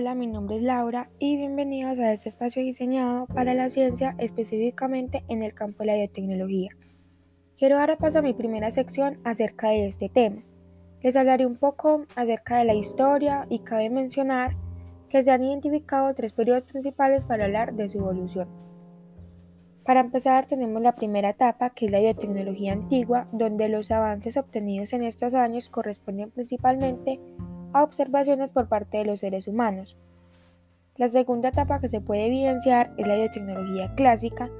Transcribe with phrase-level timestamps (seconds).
[0.00, 5.24] Hola, mi nombre es Laura y bienvenidos a este espacio diseñado para la ciencia específicamente
[5.26, 6.70] en el campo de la biotecnología.
[7.58, 10.44] Quiero dar paso a mi primera sección acerca de este tema.
[11.02, 14.54] Les hablaré un poco acerca de la historia y cabe mencionar
[15.08, 18.46] que se han identificado tres periodos principales para hablar de su evolución.
[19.84, 24.92] Para empezar tenemos la primera etapa que es la biotecnología antigua, donde los avances obtenidos
[24.92, 29.96] en estos años corresponden principalmente a observaciones por parte de los seres humanos.
[30.96, 34.50] La segunda etapa que se puede evidenciar es la biotecnología clásica,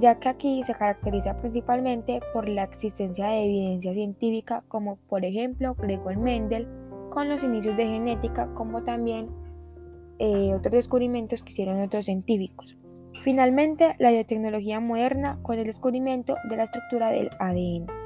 [0.00, 5.74] ya que aquí se caracteriza principalmente por la existencia de evidencia científica como por ejemplo
[5.74, 6.66] Gregor Mendel
[7.10, 9.28] con los inicios de genética como también
[10.18, 12.76] eh, otros descubrimientos que hicieron otros científicos.
[13.22, 17.99] Finalmente, la biotecnología moderna con el descubrimiento de la estructura del ADN.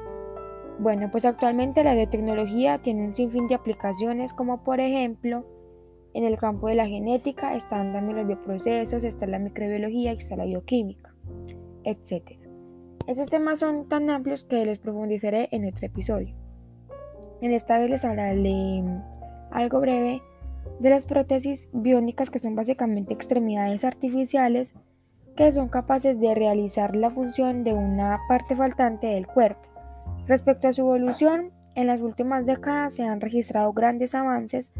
[0.78, 5.45] Bueno, pues actualmente la biotecnología tiene un sinfín de aplicaciones como por ejemplo
[6.15, 10.45] en el campo de la genética están también los bioprocesos, está la microbiología, está la
[10.45, 11.15] bioquímica,
[11.85, 12.38] etc.
[13.07, 16.35] Esos temas son tan amplios que les profundizaré en otro episodio.
[17.41, 18.82] En esta vez les hablaré
[19.51, 20.23] algo breve
[20.80, 24.74] de las prótesis biónicas que son básicamente extremidades artificiales
[25.37, 29.73] que son capaces de realizar la función de una parte faltante del cuerpo.
[30.26, 34.72] Respecto a su evolución, en las últimas décadas se han registrado grandes avances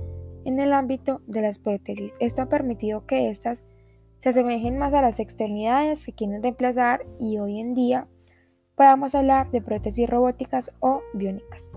[0.45, 2.15] en el ámbito de las prótesis.
[2.19, 3.63] Esto ha permitido que éstas
[4.23, 8.07] se asemejen más a las extremidades que quieren reemplazar y hoy en día
[8.75, 11.71] podamos hablar de prótesis robóticas o biónicas.